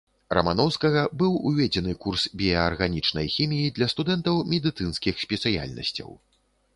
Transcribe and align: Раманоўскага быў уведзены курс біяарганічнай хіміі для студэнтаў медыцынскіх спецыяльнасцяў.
Раманоўскага 0.35 1.01
быў 1.21 1.35
уведзены 1.49 1.93
курс 2.05 2.23
біяарганічнай 2.41 3.27
хіміі 3.35 3.73
для 3.75 3.89
студэнтаў 3.93 4.41
медыцынскіх 4.55 5.23
спецыяльнасцяў. 5.25 6.09